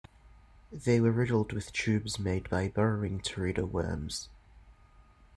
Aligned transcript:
They 0.71 0.99
were 0.99 1.11
riddled 1.11 1.53
with 1.53 1.71
tubes 1.71 2.17
made 2.17 2.49
by 2.49 2.69
burrowing 2.69 3.19
teredo 3.19 3.65
worms. 3.69 4.29